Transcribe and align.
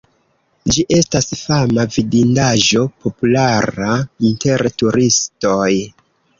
Ĝi 0.75 0.85
estas 0.99 1.29
fama 1.41 1.83
vidindaĵo, 1.97 2.87
populara 3.05 4.01
inter 4.33 4.67
turistoj. 4.83 5.71